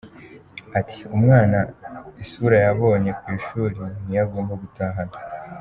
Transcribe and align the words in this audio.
Ati 0.79 0.97
“Umwana 1.15 1.59
isura 2.23 2.57
yabonye 2.65 3.11
ku 3.19 3.25
ishuri 3.37 3.79
niyo 4.03 4.21
agomba 4.25 4.53
gutahana. 4.61 5.15